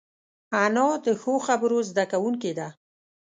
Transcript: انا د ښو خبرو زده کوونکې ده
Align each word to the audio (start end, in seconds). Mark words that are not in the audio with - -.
انا 0.63 0.87
د 1.05 1.07
ښو 1.21 1.33
خبرو 1.47 1.77
زده 1.89 2.03
کوونکې 2.11 2.51
ده 2.59 2.67